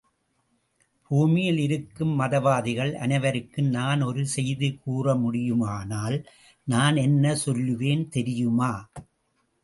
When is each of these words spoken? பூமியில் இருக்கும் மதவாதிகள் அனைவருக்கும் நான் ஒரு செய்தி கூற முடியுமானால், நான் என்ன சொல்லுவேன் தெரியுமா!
பூமியில் 1.11 1.57
இருக்கும் 1.57 2.13
மதவாதிகள் 2.21 2.93
அனைவருக்கும் 2.95 3.67
நான் 3.69 4.01
ஒரு 4.01 4.23
செய்தி 4.27 4.69
கூற 4.77 5.15
முடியுமானால், 5.15 6.17
நான் 6.67 6.97
என்ன 6.97 7.35
சொல்லுவேன் 7.45 8.03
தெரியுமா! 8.09 8.71